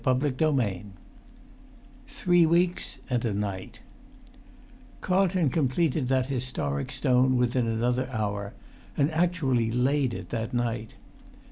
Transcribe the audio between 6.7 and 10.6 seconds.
stone within another hour, and actually laid it that